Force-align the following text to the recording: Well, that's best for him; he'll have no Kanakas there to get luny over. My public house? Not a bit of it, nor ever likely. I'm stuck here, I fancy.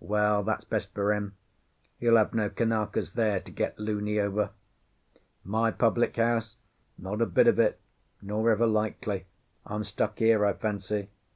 Well, 0.00 0.42
that's 0.42 0.64
best 0.64 0.92
for 0.94 1.14
him; 1.14 1.36
he'll 2.00 2.16
have 2.16 2.34
no 2.34 2.50
Kanakas 2.50 3.12
there 3.12 3.38
to 3.38 3.52
get 3.52 3.78
luny 3.78 4.18
over. 4.18 4.50
My 5.44 5.70
public 5.70 6.16
house? 6.16 6.56
Not 6.98 7.22
a 7.22 7.26
bit 7.26 7.46
of 7.46 7.60
it, 7.60 7.78
nor 8.20 8.50
ever 8.50 8.66
likely. 8.66 9.26
I'm 9.64 9.84
stuck 9.84 10.18
here, 10.18 10.44
I 10.44 10.54
fancy. 10.54 11.08